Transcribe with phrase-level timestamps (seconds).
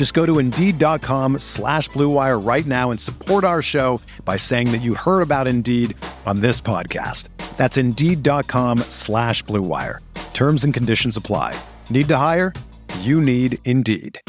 [0.00, 4.78] Just go to Indeed.com slash BlueWire right now and support our show by saying that
[4.78, 7.28] you heard about Indeed on this podcast.
[7.58, 9.98] That's Indeed.com slash BlueWire.
[10.32, 11.54] Terms and conditions apply.
[11.90, 12.54] Need to hire?
[13.00, 14.22] You need Indeed.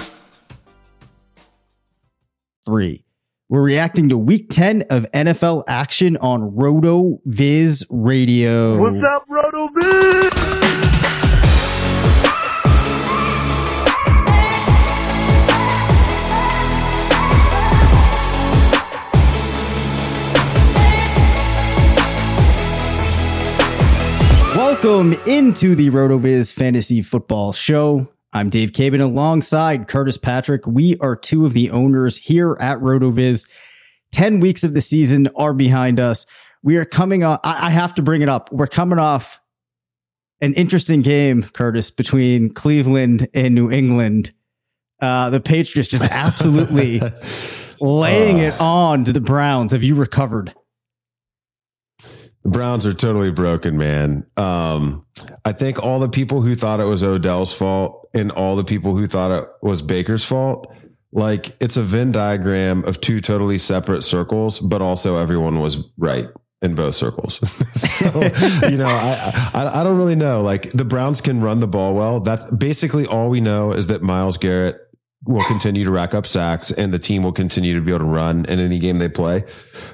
[2.65, 3.05] Three.
[3.47, 8.77] We're reacting to week 10 of NFL action on Roto Viz Radio.
[8.77, 10.60] What's up, Roto Viz?
[24.83, 28.07] Welcome into the RotoViz Fantasy Football Show.
[28.33, 30.65] I'm Dave Caban alongside Curtis Patrick.
[30.65, 33.47] We are two of the owners here at RotoViz.
[34.11, 36.25] 10 weeks of the season are behind us.
[36.63, 38.51] We are coming off, I I have to bring it up.
[38.51, 39.39] We're coming off
[40.41, 44.31] an interesting game, Curtis, between Cleveland and New England.
[44.99, 46.99] Uh, the Patriots just absolutely
[47.79, 49.73] laying it on to the Browns.
[49.73, 50.55] Have you recovered?
[52.43, 54.25] The Browns are totally broken, man.
[54.37, 55.05] Um,
[55.45, 58.95] I think all the people who thought it was Odell's fault and all the people
[58.95, 60.73] who thought it was Baker's fault,
[61.11, 66.27] like it's a Venn diagram of two totally separate circles, but also everyone was right
[66.61, 67.39] in both circles.
[67.75, 68.05] so,
[68.69, 70.41] you know, I, I I don't really know.
[70.41, 72.19] Like the Browns can run the ball well.
[72.19, 74.77] That's basically all we know is that Myles Garrett
[75.25, 78.05] will continue to rack up sacks and the team will continue to be able to
[78.05, 79.43] run in any game they play.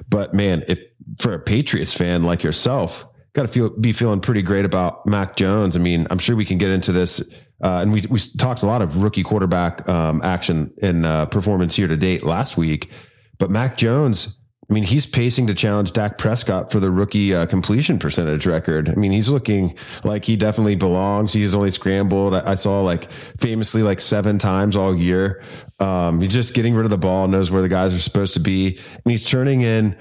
[0.10, 0.80] But man, if
[1.20, 5.36] for a Patriots fan like yourself, got to feel be feeling pretty great about Mac
[5.36, 5.76] Jones.
[5.76, 7.22] I mean, I'm sure we can get into this.
[7.62, 11.76] Uh, and we we talked a lot of rookie quarterback um, action and uh, performance
[11.76, 12.90] here to date last week,
[13.38, 14.38] but Mac Jones.
[14.70, 18.90] I mean, he's pacing to challenge Dak Prescott for the rookie uh, completion percentage record.
[18.90, 21.32] I mean, he's looking like he definitely belongs.
[21.32, 22.36] He's only scrambled.
[22.36, 23.08] I, I saw like
[23.40, 25.42] famously like seven times all year.
[25.80, 28.42] Um, he's just getting rid of the ball, knows where the guys are supposed to
[28.42, 29.96] be, and he's turning in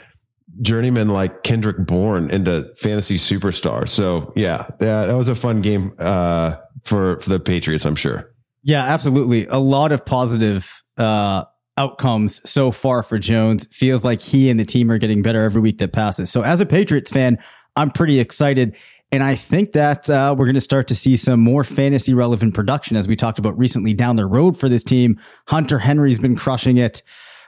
[0.63, 3.89] journeyman like Kendrick Bourne into fantasy superstar.
[3.89, 8.33] So yeah, that, that was a fun game uh, for for the Patriots, I'm sure.
[8.63, 9.47] Yeah, absolutely.
[9.47, 11.45] A lot of positive uh,
[11.79, 13.67] outcomes so far for Jones.
[13.67, 16.31] Feels like he and the team are getting better every week that passes.
[16.31, 17.39] So as a Patriots fan,
[17.77, 18.75] I'm pretty excited.
[19.13, 22.55] And I think that uh, we're going to start to see some more fantasy relevant
[22.55, 25.21] production, as we talked about recently down the road for this team.
[25.47, 27.03] Hunter Henry's been crushing it.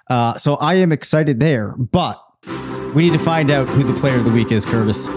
[0.08, 1.74] Uh, so I am excited there.
[1.76, 2.22] But
[2.94, 5.08] we need to find out who the player of the week is, Curtis.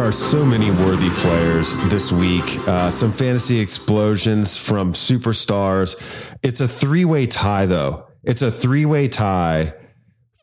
[0.00, 2.56] There are so many worthy players this week.
[2.66, 5.94] Uh, some fantasy explosions from superstars.
[6.42, 8.06] It's a three way tie, though.
[8.24, 9.74] It's a three way tie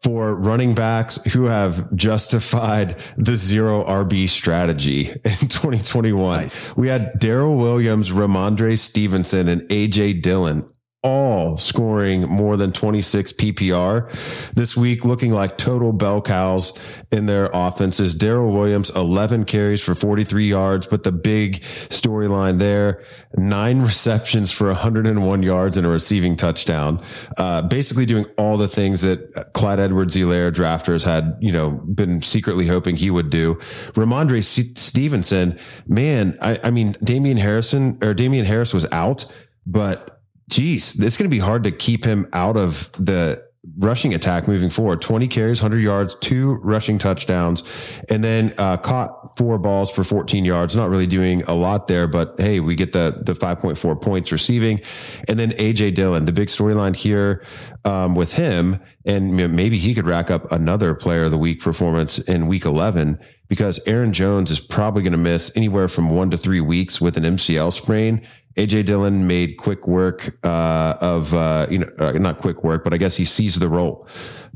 [0.03, 6.39] for running backs who have justified the zero RB strategy in 2021.
[6.39, 6.61] Nice.
[6.75, 10.69] We had Darrell Williams, Rhamondre Stevenson, and AJ Dillon
[11.07, 14.13] all scoring more than 26 PPR
[14.53, 16.73] this week, looking like total bell cows
[17.13, 18.13] in their offenses.
[18.13, 23.05] Darrell Williams, 11 carries for 43 yards, but the big storyline there,
[23.37, 27.01] nine receptions for 101 yards and a receiving touchdown.
[27.37, 32.67] Uh, basically doing all the things that Clyde Edwards-Helaire drafters had, you know, been secretly
[32.67, 33.55] hoping he would do.
[33.93, 35.57] Rhamondre S- Stevenson,
[35.87, 39.25] man, I, I mean, Damian Harrison or Damien Harris was out,
[39.65, 40.16] but
[40.49, 43.45] geez, it's going to be hard to keep him out of the
[43.77, 45.01] rushing attack moving forward.
[45.01, 47.63] 20 carries, 100 yards, two rushing touchdowns,
[48.09, 50.75] and then uh, caught four balls for 14 yards.
[50.75, 54.81] Not really doing a lot there, but hey, we get the the 5.4 points receiving.
[55.27, 57.45] And then AJ Dillon, the big storyline here
[57.83, 62.19] um, with him, and maybe he could rack up another player of the week performance
[62.19, 66.37] in week 11 because Aaron Jones is probably going to miss anywhere from one to
[66.37, 68.27] three weeks with an MCL sprain
[68.57, 72.93] AJ Dillon made quick work uh, of uh, you know uh, not quick work, but
[72.93, 74.07] I guess he seized the role.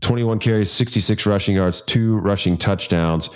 [0.01, 3.29] 21 carries, 66 rushing yards, two rushing touchdowns,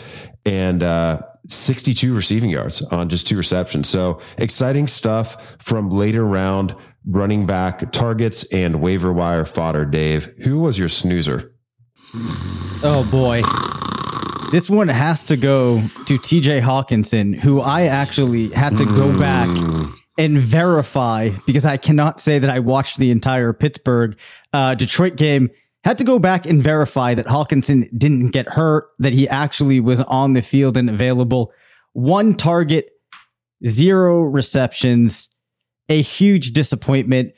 [0.46, 3.88] and uh, 62 receiving yards on just two receptions.
[3.88, 6.76] So exciting stuff from later round
[7.08, 9.86] running back targets and waiver wire fodder.
[9.86, 11.54] Dave, who was your snoozer?
[12.84, 13.44] Oh boy.
[14.52, 19.50] This one has to go to TJ Hockenson, who I actually had to go back
[20.18, 24.18] and verify because I cannot say that I watched the entire Pittsburgh
[24.54, 25.50] uh, Detroit game.
[25.84, 30.00] Had to go back and verify that Hockenson didn't get hurt, that he actually was
[30.02, 31.54] on the field and available.
[31.94, 32.90] One target,
[33.66, 35.30] zero receptions,
[35.88, 37.34] a huge disappointment.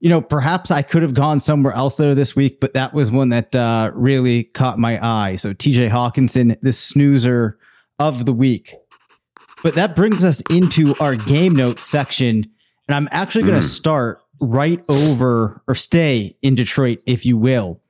[0.00, 3.12] You know, perhaps I could have gone somewhere else there this week, but that was
[3.12, 5.36] one that uh, really caught my eye.
[5.36, 7.56] So TJ Hockenson, the snoozer
[8.00, 8.74] of the week.
[9.62, 12.50] But that brings us into our game notes section.
[12.88, 13.70] And I'm actually going to mm.
[13.70, 17.80] start right over or stay in Detroit, if you will.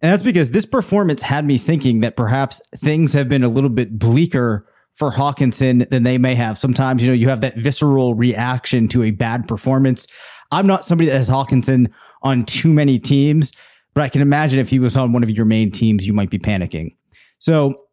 [0.00, 3.70] And that's because this performance had me thinking that perhaps things have been a little
[3.70, 6.58] bit bleaker for Hockenson than they may have.
[6.58, 10.06] Sometimes, you know, you have that visceral reaction to a bad performance.
[10.50, 11.90] I'm not somebody that has Hockenson
[12.22, 13.52] on too many teams,
[13.94, 16.30] but I can imagine if he was on one of your main teams, you might
[16.30, 16.94] be panicking.
[17.38, 17.84] So,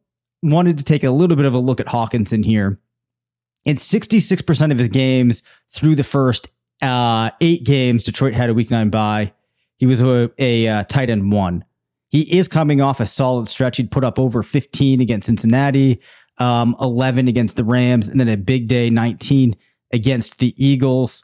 [0.42, 2.80] wanted to take a little bit of a look at Hockenson here.
[3.66, 6.50] In 66% of his games through the first
[6.82, 9.34] uh, eight games, Detroit had a week nine bye.
[9.78, 11.66] He was a, a uh, tight end one.
[12.12, 13.78] He is coming off a solid stretch.
[13.78, 16.00] He'd put up over 15 against Cincinnati,
[16.38, 19.56] um, 11 against the Rams, and then a big day, 19
[19.92, 21.24] against the Eagles.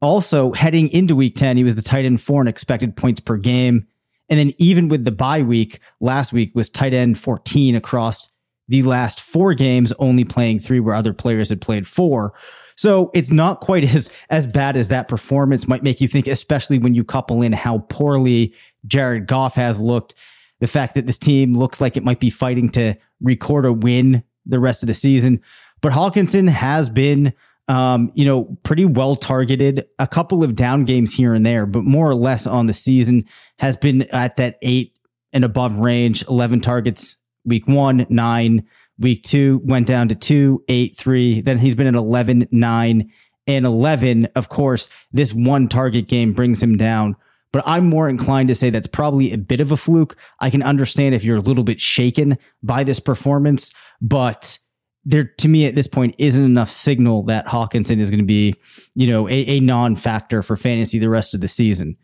[0.00, 3.36] Also, heading into week 10, he was the tight end four in expected points per
[3.36, 3.86] game.
[4.28, 8.31] And then even with the bye week, last week was tight end 14 across
[8.72, 12.32] the last four games, only playing three where other players had played four.
[12.74, 16.78] So it's not quite as as bad as that performance might make you think, especially
[16.78, 18.54] when you couple in how poorly
[18.86, 20.14] Jared Goff has looked.
[20.60, 24.22] The fact that this team looks like it might be fighting to record a win
[24.46, 25.42] the rest of the season.
[25.82, 27.34] But Hockenson has been
[27.68, 29.86] um, you know, pretty well targeted.
[29.98, 33.26] A couple of down games here and there, but more or less on the season
[33.58, 34.98] has been at that eight
[35.32, 36.26] and above range.
[36.26, 38.64] Eleven targets week one, nine
[38.98, 41.40] week two, went down to two, eight, three.
[41.40, 43.10] Then he's been at 11, nine,
[43.46, 44.28] and 11.
[44.34, 47.16] Of course, this one target game brings him down.
[47.52, 50.16] But I'm more inclined to say that's probably a bit of a fluke.
[50.40, 54.58] I can understand if you're a little bit shaken by this performance, but
[55.04, 58.54] there to me at this point isn't enough signal that Hockenson is going to be,
[58.94, 61.96] you know, a, a non-factor for fantasy the rest of the season.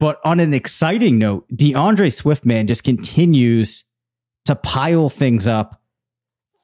[0.00, 3.84] But on an exciting note, DeAndre Swift man just continues
[4.48, 5.78] to pile things up.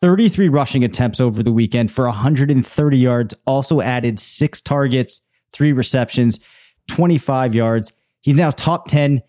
[0.00, 6.40] 33 rushing attempts over the weekend for 130 yards, also added six targets, three receptions,
[6.88, 7.92] 25 yards.
[8.22, 9.22] He's now top 10,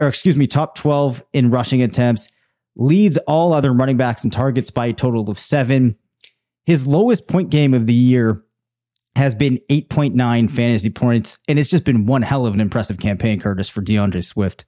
[0.00, 2.28] or excuse me, top 12 in rushing attempts,
[2.74, 5.94] leads all other running backs in targets by a total of seven.
[6.66, 8.42] His lowest point game of the year
[9.14, 13.38] has been 8.9 fantasy points, and it's just been one hell of an impressive campaign,
[13.38, 14.64] Curtis, for DeAndre Swift.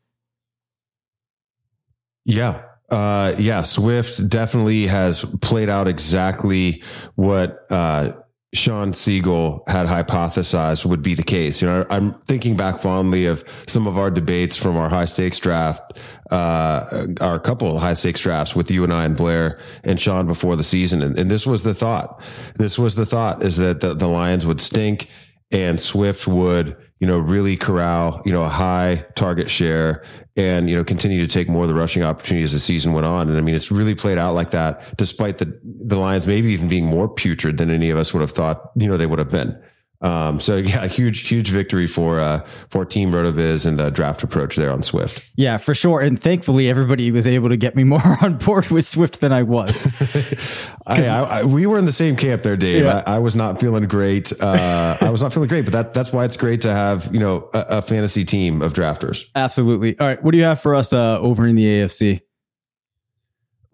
[2.24, 2.62] Yeah.
[2.92, 6.82] Uh, yeah, Swift definitely has played out exactly
[7.14, 8.12] what uh,
[8.52, 11.62] Sean Siegele had hypothesized would be the case.
[11.62, 15.38] You know, I'm thinking back fondly of some of our debates from our high stakes
[15.38, 15.98] draft,
[16.30, 20.56] uh, our couple high stakes drafts with you and I and Blair and Sean before
[20.56, 21.02] the season.
[21.02, 22.20] And, and this was the thought.
[22.56, 25.08] This was the thought is that the, the Lions would stink
[25.50, 30.04] and Swift would, you know, really corral, you know, a high target share
[30.36, 33.06] and you know continue to take more of the rushing opportunities as the season went
[33.06, 33.28] on.
[33.28, 36.68] And I mean, it's really played out like that, despite the the Lions maybe even
[36.68, 38.70] being more putrid than any of us would have thought.
[38.76, 39.60] You know, they would have been.
[40.02, 44.56] Um, so yeah, huge, huge victory for uh, for Team Rotoviz and the draft approach
[44.56, 45.24] there on Swift.
[45.36, 46.00] Yeah, for sure.
[46.00, 49.42] And thankfully, everybody was able to get me more on board with Swift than I
[49.42, 49.86] was.
[50.86, 52.84] I, I, we were in the same camp there, Dave.
[52.84, 53.04] Yeah.
[53.06, 54.32] I, I, was not feeling great.
[54.40, 57.20] Uh, I was not feeling great, but that that's why it's great to have you
[57.20, 59.24] know a, a, fantasy team of drafters.
[59.34, 59.98] Absolutely.
[59.98, 62.20] All right, what do you have for us uh, over in the AFC?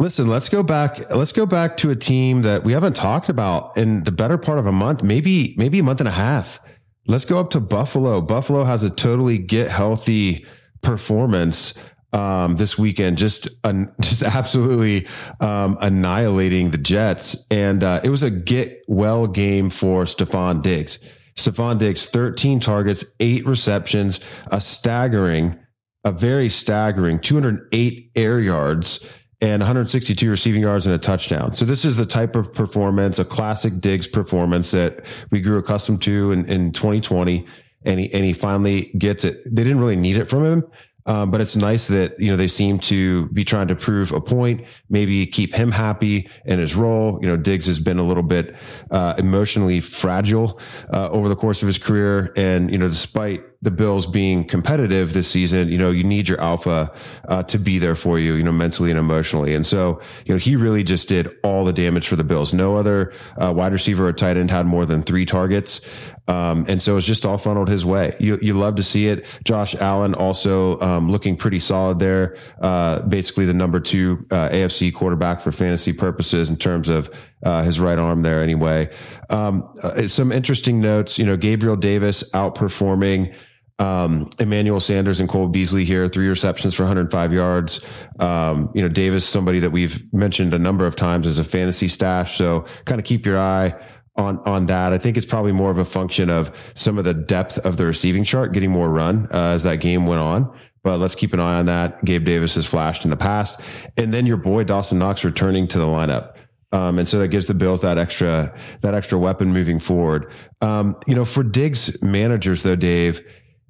[0.00, 1.12] Listen, let's go back.
[1.12, 4.58] Let's go back to a team that we haven't talked about in the better part
[4.58, 6.60] of a month, maybe maybe a month and a half.
[7.08, 8.20] Let's go up to Buffalo.
[8.20, 10.46] Buffalo has a totally get healthy
[10.82, 11.74] performance
[12.12, 13.48] um, this weekend, just
[14.00, 15.08] just absolutely
[15.40, 21.00] um, annihilating the Jets, and uh, it was a get well game for Stefon Diggs.
[21.36, 24.20] Stefon Diggs, thirteen targets, eight receptions,
[24.52, 25.58] a staggering,
[26.04, 29.04] a very staggering, two hundred eight air yards
[29.40, 31.52] and 162 receiving yards and a touchdown.
[31.52, 36.02] So this is the type of performance, a classic Diggs performance that we grew accustomed
[36.02, 37.47] to in, in 2020.
[37.85, 39.40] And he, and he finally gets it.
[39.45, 40.64] They didn't really need it from him.
[41.08, 44.20] Um, but it's nice that, you know, they seem to be trying to prove a
[44.20, 44.60] point,
[44.90, 47.18] maybe keep him happy in his role.
[47.22, 48.54] You know, Diggs has been a little bit,
[48.90, 50.60] uh, emotionally fragile,
[50.92, 52.30] uh, over the course of his career.
[52.36, 56.40] And, you know, despite the Bills being competitive this season, you know, you need your
[56.40, 56.92] alpha,
[57.26, 59.54] uh, to be there for you, you know, mentally and emotionally.
[59.54, 62.52] And so, you know, he really just did all the damage for the Bills.
[62.52, 65.80] No other, uh, wide receiver or tight end had more than three targets.
[66.28, 68.14] Um, and so it's just all funneled his way.
[68.20, 69.25] You you love to see it.
[69.44, 72.37] Josh Allen also um, looking pretty solid there.
[72.61, 77.11] Uh, basically the number two uh, AFC quarterback for fantasy purposes in terms of
[77.44, 78.42] uh, his right arm there.
[78.42, 78.90] Anyway,
[79.30, 81.18] um, uh, some interesting notes.
[81.18, 83.35] You know, Gabriel Davis outperforming.
[83.80, 87.80] Um, Emmanuel Sanders and Cole Beasley here, three receptions for 105 yards.
[88.18, 91.87] Um, you know, Davis, somebody that we've mentioned a number of times as a fantasy
[91.87, 92.37] stash.
[92.37, 93.73] So kind of keep your eye
[94.18, 94.92] on on that.
[94.92, 97.87] I think it's probably more of a function of some of the depth of the
[97.87, 100.52] receiving chart getting more run uh, as that game went on.
[100.82, 102.04] But let's keep an eye on that.
[102.04, 103.60] Gabe Davis has flashed in the past,
[103.96, 106.34] and then your boy Dawson Knox returning to the lineup.
[106.70, 110.30] Um, and so that gives the Bills that extra that extra weapon moving forward.
[110.60, 113.22] Um, you know, for Diggs managers though, Dave,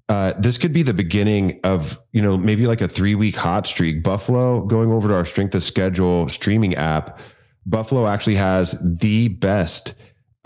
[0.08, 3.66] uh, this could be the beginning of you know maybe like a three week hot
[3.66, 4.02] streak.
[4.02, 7.18] Buffalo going over to our strength of schedule streaming app.
[7.66, 9.94] Buffalo actually has the best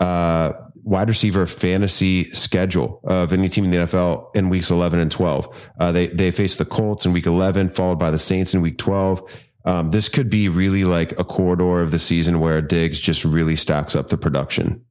[0.03, 0.51] uh,
[0.83, 5.47] wide receiver fantasy schedule of any team in the NFL in weeks 11 and 12.
[5.79, 8.77] Uh, they, they face the Colts in week 11, followed by the Saints in week
[8.77, 9.23] 12.
[9.65, 13.55] Um, this could be really like a corridor of the season where Diggs just really
[13.55, 14.83] stacks up the production.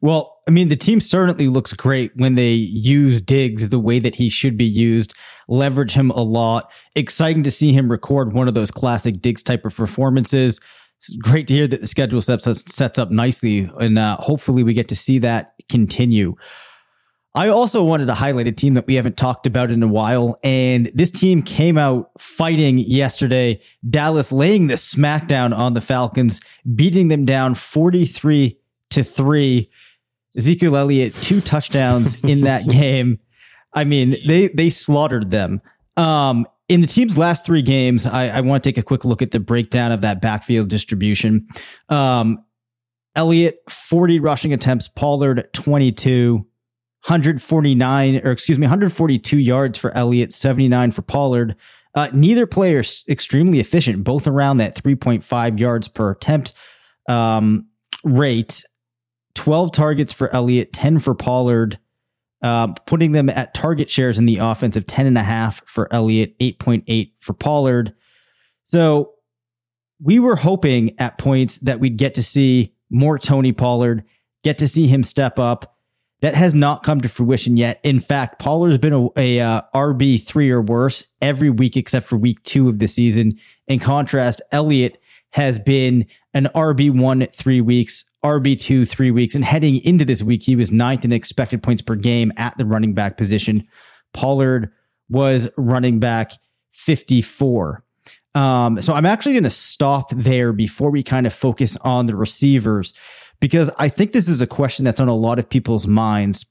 [0.00, 4.14] Well, I mean, the team certainly looks great when they use Diggs the way that
[4.14, 5.14] he should be used,
[5.48, 6.70] leverage him a lot.
[6.94, 10.60] Exciting to see him record one of those classic Diggs type of performances
[10.98, 14.72] it's great to hear that the schedule sets sets up nicely, and uh, hopefully we
[14.72, 16.34] get to see that continue.
[17.34, 20.38] I also wanted to highlight a team that we haven't talked about in a while,
[20.42, 23.60] and this team came out fighting yesterday.
[23.88, 26.40] Dallas laying the smackdown on the Falcons,
[26.74, 28.58] beating them down forty three
[28.90, 29.70] to three.
[30.34, 33.18] Ezekiel Elliott two touchdowns in that game.
[33.74, 35.60] I mean, they they slaughtered them.
[35.98, 39.22] Um, in the team's last three games, I, I, want to take a quick look
[39.22, 41.46] at the breakdown of that backfield distribution.
[41.88, 42.44] Um,
[43.14, 50.90] Elliott, 40 rushing attempts, Pollard, 22, 149, or excuse me, 142 yards for Elliott, 79
[50.90, 51.56] for Pollard.
[51.94, 56.52] Uh, neither player extremely efficient, both around that 3.5 yards per attempt
[57.08, 57.66] um,
[58.04, 58.64] rate.
[59.34, 61.78] 12 targets for Elliott, 10 for Pollard.
[62.46, 67.32] Uh, putting them at target shares in the offense of 10.5 for Elliott, 8.8 for
[67.32, 67.92] Pollard.
[68.62, 69.14] So
[70.00, 74.04] we were hoping at points that we'd get to see more Tony Pollard,
[74.44, 75.76] get to see him step up.
[76.20, 77.80] That has not come to fruition yet.
[77.82, 82.16] In fact, Pollard's been a, a uh, RB three or worse every week except for
[82.16, 83.40] week two of the season.
[83.66, 85.00] In contrast, Elliott
[85.36, 89.34] has been an RB1 three weeks, RB2 three weeks.
[89.34, 92.64] And heading into this week, he was ninth in expected points per game at the
[92.64, 93.68] running back position.
[94.14, 94.72] Pollard
[95.10, 96.32] was running back
[96.72, 97.84] 54.
[98.34, 102.16] Um, so I'm actually going to stop there before we kind of focus on the
[102.16, 102.94] receivers
[103.38, 106.46] because I think this is a question that's on a lot of people's minds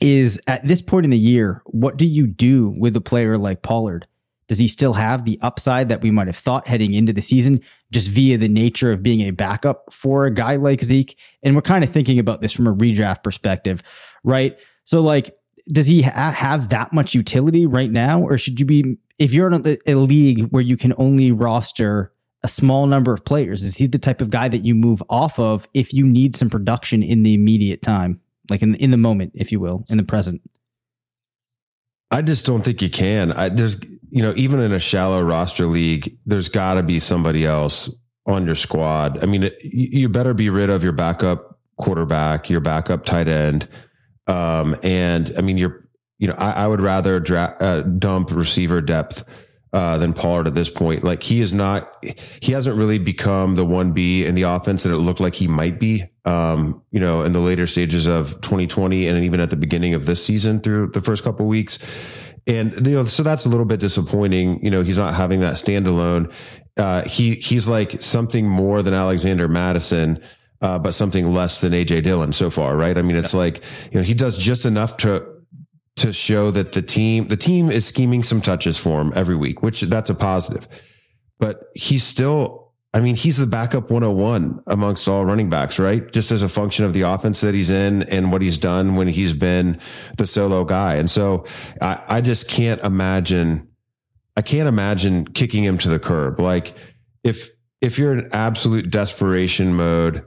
[0.00, 3.62] is at this point in the year, what do you do with a player like
[3.62, 4.06] Pollard?
[4.46, 7.60] Does he still have the upside that we might have thought heading into the season,
[7.90, 11.18] just via the nature of being a backup for a guy like Zeke?
[11.42, 13.82] And we're kind of thinking about this from a redraft perspective,
[14.22, 14.58] right?
[14.84, 15.34] So, like,
[15.68, 19.50] does he ha- have that much utility right now, or should you be, if you're
[19.50, 23.76] in a, a league where you can only roster a small number of players, is
[23.76, 27.02] he the type of guy that you move off of if you need some production
[27.02, 28.20] in the immediate time,
[28.50, 30.42] like in in the moment, if you will, in the present?
[32.14, 33.32] I just don't think you can.
[33.32, 33.76] I, there's,
[34.10, 37.92] you know, even in a shallow roster league, there's got to be somebody else
[38.24, 39.20] on your squad.
[39.20, 43.66] I mean, it, you better be rid of your backup quarterback, your backup tight end,
[44.28, 48.80] um, and I mean, you're, you know, I, I would rather dra- uh, dump receiver
[48.80, 49.24] depth
[49.74, 51.02] uh, than Pollard at this point.
[51.02, 52.06] Like he is not,
[52.40, 55.48] he hasn't really become the one B in the offense that it looked like he
[55.48, 56.04] might be.
[56.24, 60.06] Um, you know, in the later stages of 2020 and even at the beginning of
[60.06, 61.80] this season through the first couple weeks.
[62.46, 64.64] And you know, so that's a little bit disappointing.
[64.64, 66.32] You know, he's not having that standalone.
[66.76, 70.22] Uh, he he's like something more than Alexander Mattison.
[70.62, 72.96] Uh, but something less than AJ Dillon so far, right?
[72.96, 75.33] I mean, it's like you know he does just enough to
[75.96, 79.62] to show that the team the team is scheming some touches for him every week,
[79.62, 80.68] which that's a positive.
[81.38, 86.12] but he's still I mean, he's the backup 101 amongst all running backs, right?
[86.12, 89.08] Just as a function of the offense that he's in and what he's done when
[89.08, 89.80] he's been
[90.16, 90.94] the solo guy.
[90.94, 91.44] And so
[91.82, 93.66] I, I just can't imagine,
[94.36, 96.38] I can't imagine kicking him to the curb.
[96.38, 96.76] Like
[97.24, 100.24] if, if you're in absolute desperation mode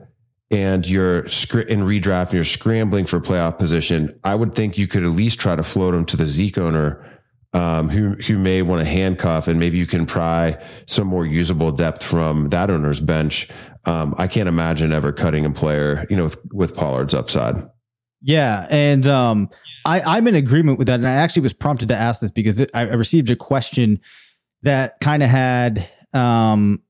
[0.50, 5.04] and you're in redraft and you're scrambling for playoff position, I would think you could
[5.04, 7.04] at least try to float him to the Zeke owner
[7.54, 11.72] um, who who may want to handcuff, and maybe you can pry some more usable
[11.72, 13.50] depth from that owner's bench.
[13.86, 17.56] Um, I can't imagine ever cutting a player, you know, with, with Pollard's upside.
[18.22, 19.50] Yeah, and um,
[19.86, 20.96] I, am in agreement with that.
[20.96, 24.02] And I actually was prompted to ask this because it, I, I received a question
[24.64, 26.82] that kind of had um,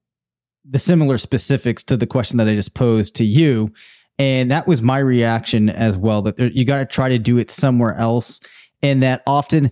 [0.69, 3.71] the similar specifics to the question that I just posed to you,
[4.19, 6.21] and that was my reaction as well.
[6.21, 8.39] That there, you got to try to do it somewhere else,
[8.81, 9.71] and that often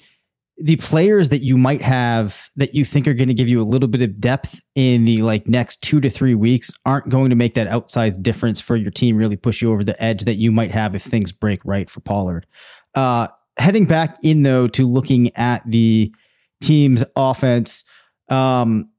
[0.57, 3.63] the players that you might have that you think are going to give you a
[3.63, 7.35] little bit of depth in the like next two to three weeks aren't going to
[7.35, 10.51] make that outsized difference for your team really push you over the edge that you
[10.51, 12.47] might have if things break right for Pollard.
[12.93, 16.13] Uh, heading back in though to looking at the
[16.61, 17.83] team's offense,
[18.29, 18.89] um,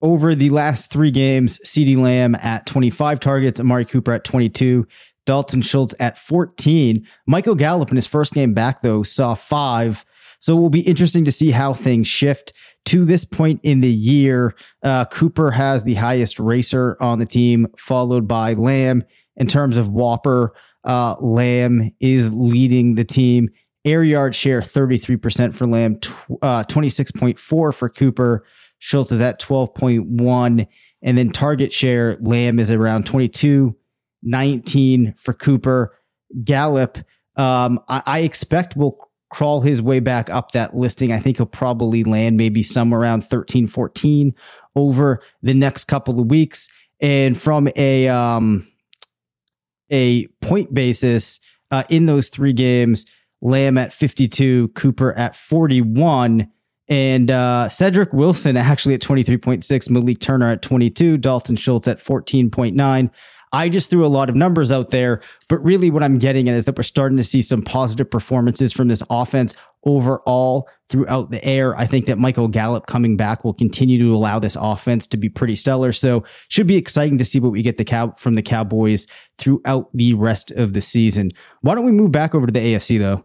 [0.00, 4.86] over the last three games, CeeDee Lamb at 25 targets, Amari Cooper at 22,
[5.26, 7.06] Dalton Schultz at 14.
[7.26, 10.04] Michael Gallup in his first game back, though, saw five.
[10.40, 12.52] So it will be interesting to see how things shift
[12.86, 14.54] to this point in the year.
[14.82, 19.04] Uh, Cooper has the highest RACR on the team, followed by Lamb.
[19.36, 20.50] In terms of WOPR,
[20.84, 23.50] uh, Lamb is leading the team.
[23.84, 26.12] Air yard share 33% for Lamb, tw-
[26.42, 28.44] uh, 26.4 for Cooper.
[28.78, 30.66] Schultz is at 12.1.
[31.02, 33.76] And then target share, Lamb is around 22,
[34.22, 35.96] 19 for Cooper.
[36.44, 36.98] Gallup,
[37.36, 38.98] um, I, I expect will
[39.30, 41.12] crawl his way back up that listing.
[41.12, 44.34] I think he'll probably land maybe somewhere around 13, 14
[44.74, 46.68] over the next couple of weeks.
[47.00, 48.66] And from a um,
[49.90, 53.06] a point basis, uh, in those three games,
[53.40, 56.50] Lamb at 52, Cooper at 41,
[56.88, 63.10] and uh, Cedric Wilson actually at 23.6, Malik Turner at 22, Dalton Schultz at 14.9.
[63.52, 66.54] I just threw a lot of numbers out there, but really what I'm getting at
[66.54, 71.42] is that we're starting to see some positive performances from this offense overall throughout the
[71.44, 71.76] air.
[71.76, 75.28] I think that Michael Gallup coming back will continue to allow this offense to be
[75.28, 75.92] pretty stellar.
[75.92, 79.06] So should be exciting to see what we get the cow from the Cowboys
[79.38, 81.30] throughout the rest of the season.
[81.62, 83.24] Why don't we move back over to the AFC though?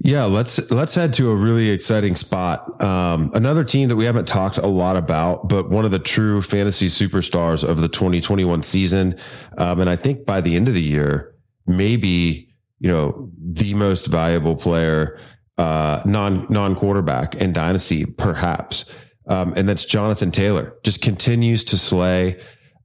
[0.00, 2.82] Yeah, let's let's head to a really exciting spot.
[2.82, 6.42] Um, another team that we haven't talked a lot about, but one of the true
[6.42, 9.18] fantasy superstars of the 2021 season,
[9.56, 11.34] um, and I think by the end of the year,
[11.66, 15.18] maybe you know the most valuable player,
[15.58, 18.84] uh, non non quarterback in dynasty, perhaps,
[19.28, 20.76] um, and that's Jonathan Taylor.
[20.84, 22.38] Just continues to slay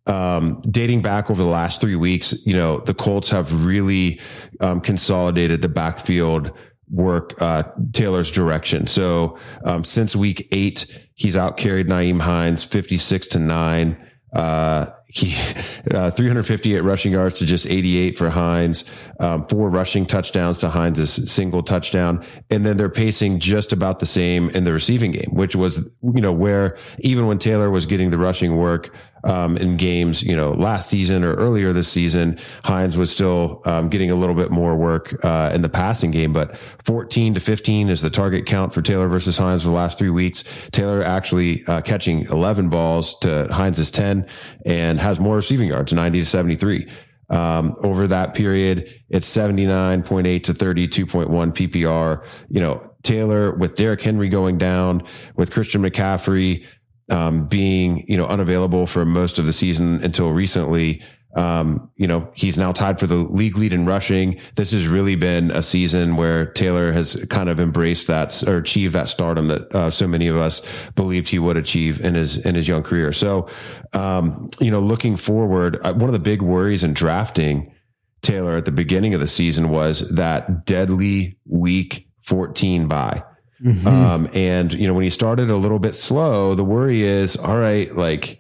[0.08, 4.20] um, dating back over the last three weeks, you know, the Colts have really
[4.60, 6.52] um, consolidated the backfield
[6.92, 8.86] work uh, Taylor's direction.
[8.88, 13.98] So um, since week eight, he's out carried Nyheim Hines 56 to nine.
[14.34, 15.36] Uh, he
[15.94, 18.86] uh, 358 rushing yards to just 88 for Hines,
[19.20, 24.06] um, four rushing touchdowns to Hines' single touchdown, and then they're pacing just about the
[24.06, 28.10] same in the receiving game, which was you know where even when Taylor was getting
[28.10, 32.98] the rushing work, um, in games, you know, last season or earlier this season, Hines
[32.98, 36.34] was still um, getting a little bit more work uh, in the passing game.
[36.34, 39.98] But 14 to 15 is the target count for Taylor versus Hines for the last
[39.98, 40.44] three weeks.
[40.72, 44.28] Taylor actually uh, catching 11 balls to Hines's 10
[44.66, 46.92] and has more receiving yards, 90 to 73.
[47.30, 52.26] Um, over that period, it's 79.8 to 32.1 PPR.
[52.50, 55.04] You know, Taylor with Derrick Henry going down,
[55.36, 56.66] with Christian McCaffrey
[57.12, 61.04] um, being you know unavailable for most of the season until recently.
[61.34, 64.38] Um, you know, he's now tied for the league lead in rushing.
[64.58, 68.94] This has really been a season where Taylor has kind of embraced that or achieved
[68.96, 70.62] that stardom that uh, so many of us
[70.96, 73.14] believed he would achieve in his in his young career.
[73.14, 73.48] So,
[73.94, 77.74] um, you know, looking forward, uh, one of the big worries in drafting
[78.22, 83.24] Taylor at the beginning of the season was that deadly week 14 bye.
[83.64, 83.88] Mm-hmm.
[83.88, 87.58] Um, and you know, when he started a little bit slow, the worry is, all
[87.58, 88.40] right, like,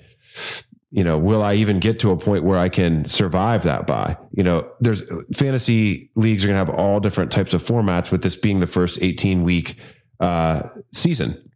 [0.90, 4.18] you know, will I even get to a point where I can survive that bye?
[4.32, 5.04] You know, there's
[5.34, 8.68] fantasy leagues are going to have all different types of formats with this being the
[8.68, 9.78] first 18 week,
[10.20, 11.50] uh, season,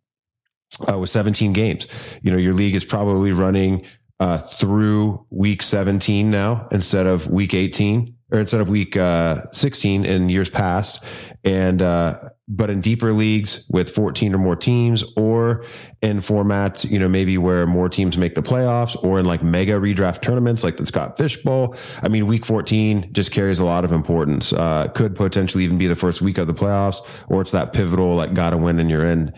[0.89, 1.87] uh, with 17 games.
[2.21, 3.85] You know, your league is probably running,
[4.19, 10.05] uh, through week 17 now instead of week 18 or instead of week, uh, 16
[10.05, 11.03] in years past.
[11.43, 15.65] And, uh, but in deeper leagues with 14 or more teams or
[16.01, 19.73] in formats, you know, maybe where more teams make the playoffs or in like mega
[19.73, 21.75] redraft tournaments like the Scott Fish Bowl.
[22.03, 24.53] I mean, week 14 just carries a lot of importance.
[24.53, 28.15] Uh, could potentially even be the first week of the playoffs or it's that pivotal,
[28.15, 29.33] like gotta win and you're in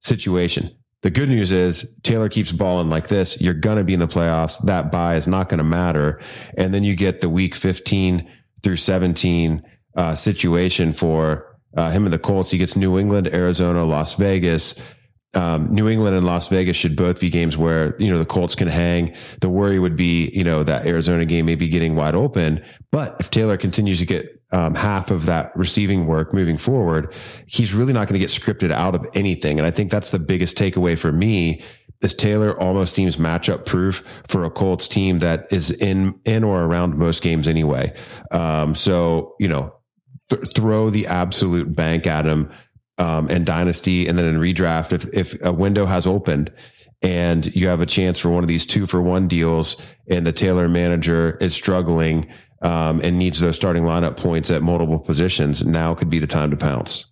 [0.00, 0.70] situation.
[1.04, 3.38] The good news is Taylor keeps balling like this.
[3.38, 4.58] You're going to be in the playoffs.
[4.64, 6.18] That bye is not going to matter.
[6.56, 8.26] And then you get the week 15
[8.62, 9.62] through 17
[9.98, 12.50] uh, situation for uh, him and the Colts.
[12.50, 14.76] He gets New England, Arizona, Las Vegas.
[15.34, 18.54] Um, New England and Las Vegas should both be games where you know the Colts
[18.54, 19.14] can hang.
[19.42, 23.16] The worry would be you know that Arizona game may be getting wide open, but
[23.18, 27.12] if Taylor continues to get um, half of that receiving work moving forward,
[27.46, 29.58] he's really not going to get scripted out of anything.
[29.58, 31.60] And I think that's the biggest takeaway for me.
[32.02, 36.62] Is Taylor almost seems matchup proof for a Colts team that is in in or
[36.62, 37.92] around most games anyway.
[38.30, 39.74] Um, so you know
[40.28, 42.52] th- throw the absolute bank at him
[42.98, 46.52] um, and dynasty, and then in redraft, if if a window has opened
[47.00, 50.32] and you have a chance for one of these two for one deals, and the
[50.32, 52.30] Taylor manager is struggling
[52.62, 56.50] um, and needs those starting lineup points at multiple positions, now could be the time
[56.50, 57.06] to pounce.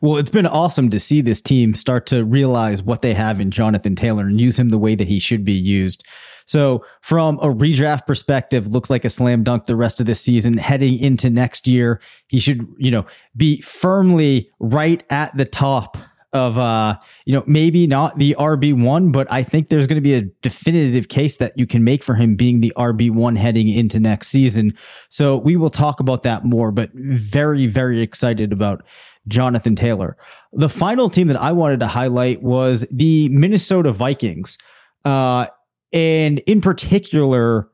[0.00, 3.50] Well, it's been awesome to see this team start to realize what they have in
[3.50, 6.06] Jonathan Taylor and use him the way that he should be used.
[6.46, 10.58] So from a redraft perspective, looks like a slam dunk the rest of this season.
[10.58, 15.96] Heading into next year, he should, you know, be firmly right at the top
[16.34, 20.14] of uh, you know, maybe not the RB1, but I think there's going to be
[20.14, 24.28] a definitive case that you can make for him being the RB1 heading into next
[24.28, 24.76] season.
[25.08, 28.82] So we will talk about that more, but very, very excited about
[29.28, 30.16] Jonathan Taylor.
[30.52, 34.58] The final team that I wanted to highlight was the Minnesota Vikings.
[35.04, 35.46] Uh,
[35.92, 37.68] and in particular,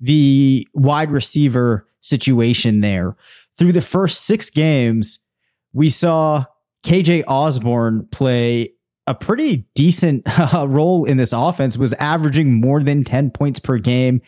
[0.00, 3.16] the wide receiver situation there.
[3.56, 5.20] Through the first six games,
[5.72, 6.44] we saw
[6.84, 8.72] KJ Osborn play
[9.06, 10.22] a pretty decent
[10.54, 14.22] uh, role in this offense, was averaging more than 10 points per game.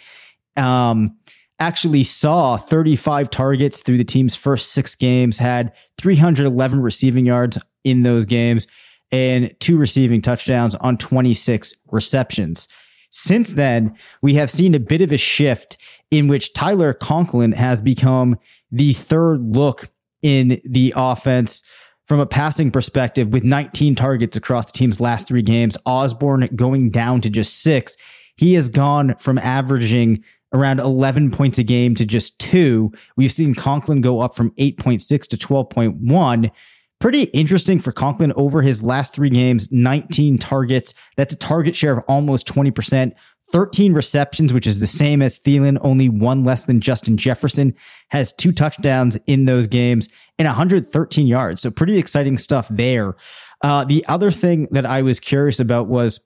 [0.57, 1.17] Um,
[1.59, 8.03] actually saw 35 targets through the team's first six games, had 311 receiving yards in
[8.03, 8.67] those games,
[9.13, 12.69] and two receiving touchdowns on 26 receptions.
[13.11, 15.77] Since then, we have seen a bit of a shift
[16.11, 18.37] in which Tyler Conklin has become
[18.73, 19.91] the third look
[20.23, 21.63] in the offense
[22.07, 25.77] from a passing perspective with 19 targets across the team's last three games.
[25.87, 27.97] Osborn going down to just six.
[28.37, 32.93] He has gone from averaging around 11 points a game to just two.
[33.17, 36.51] We've seen Conklin go up from 8.6 to 12.1.
[37.01, 40.95] Pretty interesting for Conklin over his last three games 19 targets.
[41.17, 43.13] That's a target share of almost 20%.
[43.53, 47.75] 13 receptions, which is the same as Thielen, only one less than Justin Jefferson,
[48.09, 51.61] has two touchdowns in those games and 113 yards.
[51.61, 53.17] So pretty exciting stuff there.
[53.63, 56.25] Uh, the other thing that I was curious about was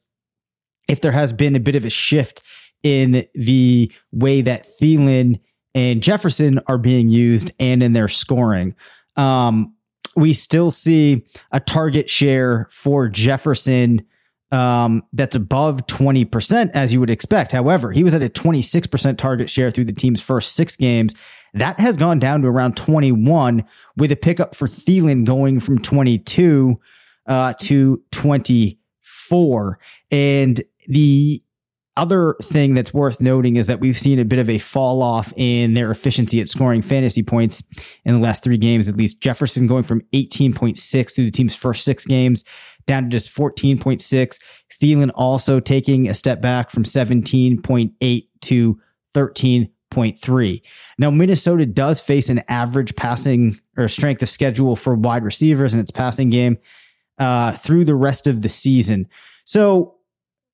[0.89, 2.43] if there has been a bit of a shift
[2.83, 5.41] in the way that Thielen
[5.75, 8.75] and Jefferson are being used and in their scoring.
[9.17, 9.75] Um,
[10.17, 14.03] we still see a target share for Jefferson
[14.51, 17.53] um, that's above 20%, as you would expect.
[17.53, 21.15] However, he was at a 26% target share through the team's first six games.
[21.55, 23.65] That has gone down to around 21,
[23.97, 26.79] with a pickup for Thielen going from 22
[27.27, 29.79] uh, to 24.
[30.11, 31.43] And the
[31.99, 35.33] other thing that's worth noting is that we've seen a bit of a fall off
[35.37, 37.63] in their efficiency at scoring fantasy points
[38.05, 39.21] in the last three games, at least.
[39.21, 42.45] Jefferson going from 18.6 through the team's first six games
[42.87, 44.41] down to just 14.6.
[44.81, 48.81] Thielen also taking a step back from 17.8 to
[49.15, 50.63] 13.3.
[50.99, 55.81] Now, Minnesota does face an average passing or strength of schedule for wide receivers in
[55.81, 56.59] its passing game
[57.19, 59.09] uh, through the rest of the season.
[59.45, 59.98] So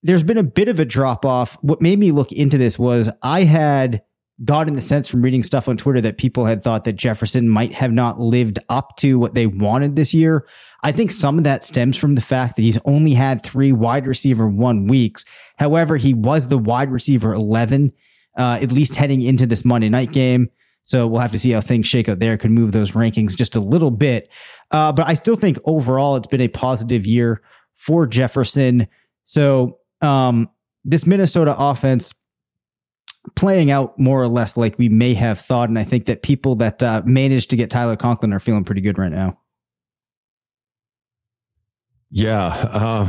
[0.05, 1.57] there's been a bit of a drop off.
[1.62, 4.03] What made me look into this was I had
[4.45, 7.73] gotten the sense from reading stuff on Twitter that people had thought that Jefferson might
[7.73, 10.47] have not lived up to what they wanted this year.
[10.83, 14.07] I think some of that stems from the fact that he's only had three wide
[14.07, 15.25] receiver one weeks.
[15.57, 17.93] However, he was the wide receiver 11,
[18.37, 20.51] uh, at least heading into this Monday night game.
[20.83, 22.37] So we'll have to see how things shake out there.
[22.37, 24.29] Could move those rankings just a little bit.
[24.71, 27.40] Uh, but I still think overall it's been a positive year
[27.73, 28.87] for Jefferson.
[29.23, 30.49] So um,
[30.85, 32.14] this Minnesota offense
[33.37, 35.69] playing out more or less like we may have thought.
[35.69, 38.83] And I think that people that uh, managed to get Tyler Conklin are feeling pretty
[38.83, 39.38] good right now.
[42.16, 43.09] Yeah, um,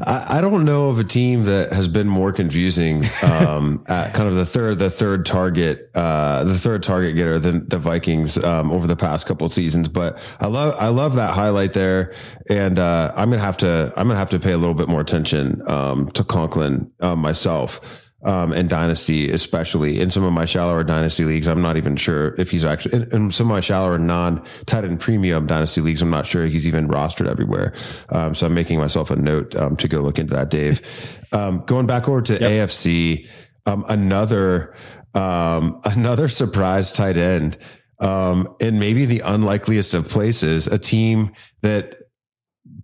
[0.00, 4.26] I, I, don't know of a team that has been more confusing um, at kind
[4.26, 8.72] of the third, the third target, uh, the third target getter than the Vikings um,
[8.72, 9.86] over the past couple of seasons.
[9.88, 12.14] But I love, I love that highlight there,
[12.48, 15.02] and uh, I'm gonna have to, I'm gonna have to pay a little bit more
[15.02, 17.82] attention um, to Conklin uh, myself
[18.24, 21.46] um, and dynasty, especially in some of my shallower dynasty leagues.
[21.46, 24.84] I'm not even sure if he's actually in, in some of my shallower non tight
[24.84, 26.02] end premium dynasty leagues.
[26.02, 27.74] I'm not sure he's even rostered everywhere.
[28.08, 30.80] Um, so I'm making myself a note um, to go look into that, Dave.
[31.30, 32.70] Um, going back over to yep.
[32.70, 33.28] AFC,
[33.66, 34.74] um, another
[35.12, 37.58] um, another surprise tight end,
[38.00, 41.96] um, and maybe the unlikeliest of places, a team that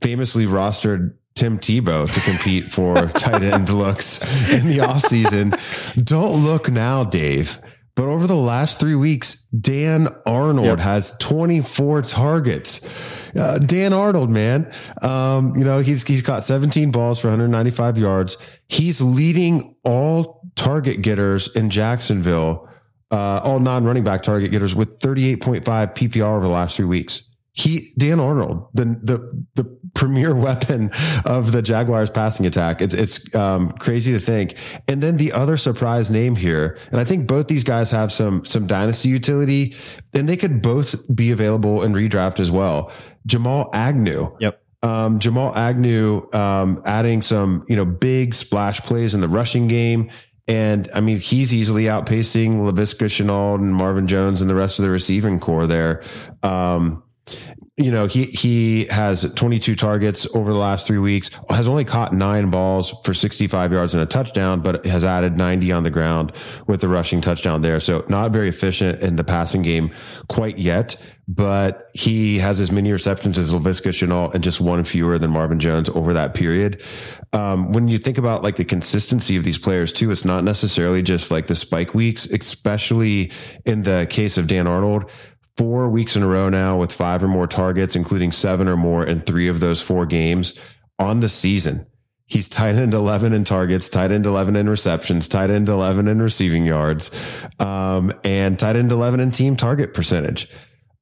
[0.02, 5.58] famously rostered Tim Tebow to compete for tight end looks in the offseason.
[6.04, 7.60] Don't look now, Dave.
[7.96, 10.80] But over the last three weeks, Dan Arnold yep.
[10.80, 12.80] has 24 targets.
[13.38, 18.36] Uh, Dan Arnold, man, um, you know he's he's got 17 balls for 195 yards.
[18.68, 22.68] He's leading all target getters in Jacksonville,
[23.10, 27.24] uh, all non-running back target getters with 38.5 PPR over the last three weeks
[27.56, 29.64] he Dan Arnold, the the the
[29.94, 30.90] premier weapon
[31.24, 32.82] of the Jaguars passing attack.
[32.82, 34.56] It's it's um, crazy to think.
[34.88, 38.44] And then the other surprise name here, and I think both these guys have some
[38.44, 39.76] some dynasty utility,
[40.12, 42.92] and they could both be available in redraft as well.
[43.24, 44.36] Jamal Agnew.
[44.40, 44.60] Yep.
[44.82, 50.10] Um, Jamal Agnew um, adding some you know big splash plays in the rushing game.
[50.48, 54.82] And I mean, he's easily outpacing Laviska Shenault and Marvin Jones and the rest of
[54.82, 56.02] the receiving corps there.
[56.42, 57.03] Um,
[57.76, 62.14] you know, he he has 22 targets over the last three weeks, has only caught
[62.14, 66.32] nine balls for 65 yards and a touchdown, but has added 90 on the ground
[66.68, 67.80] with the rushing touchdown there.
[67.80, 69.92] So not very efficient in the passing game
[70.28, 75.18] quite yet, but he has as many receptions as Laviska Shenault and just one fewer
[75.18, 76.80] than Marvin Jones over that period.
[77.32, 81.02] Um, when you think about like the consistency of these players too, it's not necessarily
[81.02, 83.32] just like the spike weeks, especially
[83.64, 85.10] in the case of Dan Arnold
[85.56, 89.04] four weeks in a row now with five or more targets, including seven or more
[89.04, 90.54] in three of those four games
[90.98, 91.86] on the season.
[92.26, 96.22] He's tight end 11 in targets, tight end 11 in receptions, tight end 11 in
[96.22, 97.10] receiving yards,
[97.58, 100.48] um, and tight end 11 in team target percentage.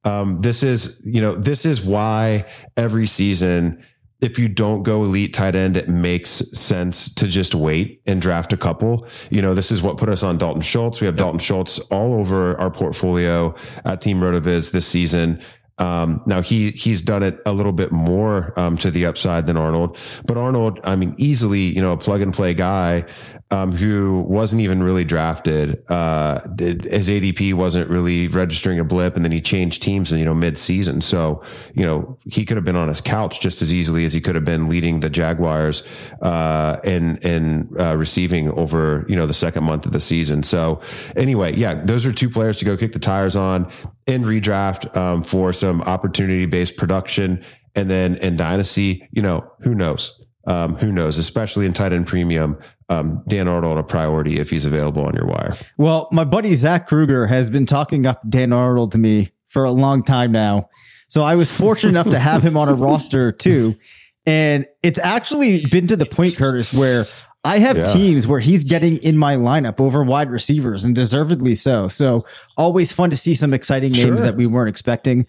[0.05, 2.45] Um, this is, you know, this is why
[2.77, 3.85] every season
[4.23, 8.53] if you don't go elite tight end, it makes sense to just wait and draft
[8.53, 9.07] a couple.
[9.31, 11.01] You know, this is what put us on Dalton Schultz.
[11.01, 13.55] We have Dalton Schultz all over our portfolio
[13.85, 15.43] at Team Rotoviz this season.
[15.79, 19.57] Um, now he he's done it a little bit more um, to the upside than
[19.57, 23.05] Arnold, but Arnold, I mean, easily you know a plug and play guy
[23.53, 25.85] um, who wasn't even really drafted.
[25.91, 30.25] Uh, did, his ADP wasn't really registering a blip, and then he changed teams, you
[30.25, 31.03] know, mid season.
[31.03, 31.43] So
[31.75, 34.35] you know he could have been on his couch just as easily as he could
[34.35, 35.83] have been leading the Jaguars
[36.23, 40.43] uh, in in uh, receiving over you know the second month of the season.
[40.43, 40.81] So
[41.15, 43.71] anyway, yeah, those are two players to go kick the tires on
[44.07, 47.45] in redraft um, for some opportunity based production.
[47.75, 50.19] And then in dynasty, you know, who knows?
[50.47, 51.19] Um, who knows?
[51.19, 52.59] Especially in tight end premium,
[52.93, 55.57] um, Dan Arnold a priority if he's available on your wire.
[55.79, 59.71] Well, my buddy Zach Kruger has been talking up Dan Arnold to me for a
[59.71, 60.69] long time now.
[61.09, 63.77] So I was fortunate enough to have him on a roster too.
[64.25, 67.05] And it's actually been to the point, Curtis, where
[67.45, 67.85] I have yeah.
[67.85, 71.89] teams where he's getting in my lineup over wide receivers and deservedly so.
[71.89, 72.25] So
[72.57, 74.17] always fun to see some exciting names sure.
[74.19, 75.27] that we weren't expecting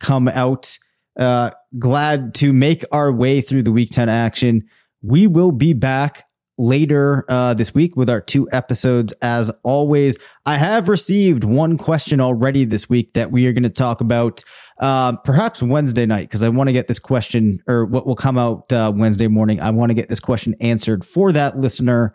[0.00, 0.76] come out.
[1.16, 4.68] Uh, glad to make our way through the week 10 action.
[5.02, 6.24] We will be back
[6.58, 9.12] later uh, this week with our two episodes.
[9.22, 13.70] As always, I have received one question already this week that we are going to
[13.70, 14.44] talk about
[14.80, 18.38] uh, perhaps Wednesday night because I want to get this question or what will come
[18.38, 19.60] out uh, Wednesday morning.
[19.60, 22.14] I want to get this question answered for that listener.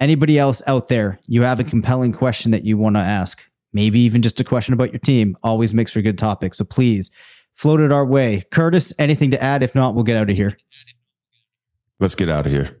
[0.00, 3.98] Anybody else out there, you have a compelling question that you want to ask, maybe
[4.00, 6.58] even just a question about your team, always makes for good topics.
[6.58, 7.10] So please
[7.54, 8.44] float it our way.
[8.52, 9.64] Curtis, anything to add?
[9.64, 10.56] If not, we'll get out of here.
[11.98, 12.80] Let's get out of here.